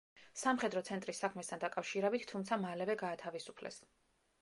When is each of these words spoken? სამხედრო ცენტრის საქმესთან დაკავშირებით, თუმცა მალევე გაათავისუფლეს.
სამხედრო 0.43 0.81
ცენტრის 0.87 1.21
საქმესთან 1.25 1.63
დაკავშირებით, 1.65 2.27
თუმცა 2.35 2.61
მალევე 2.67 2.99
გაათავისუფლეს. 3.07 3.83